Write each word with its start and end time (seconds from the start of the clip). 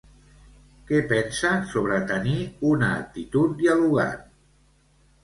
Què 0.85 1.01
pensa 1.11 1.51
sobre 1.73 1.99
tenir 2.11 2.33
una 2.71 2.89
actitud 3.03 3.55
dialogant? 3.61 4.25